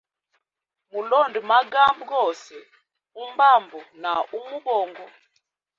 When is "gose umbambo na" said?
2.13-4.13